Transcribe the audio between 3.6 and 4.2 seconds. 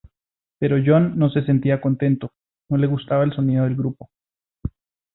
del grupo.